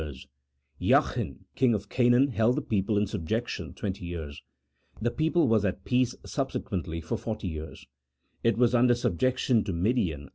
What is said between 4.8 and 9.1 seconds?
The people was at peace subsequently for.. 40 It was under